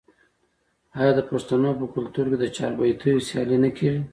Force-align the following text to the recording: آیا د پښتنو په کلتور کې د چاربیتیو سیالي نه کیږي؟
آیا 0.99 1.11
د 1.15 1.21
پښتنو 1.29 1.69
په 1.79 1.85
کلتور 1.93 2.25
کې 2.31 2.37
د 2.39 2.45
چاربیتیو 2.55 3.25
سیالي 3.27 3.57
نه 3.63 3.69
کیږي؟ 3.77 4.01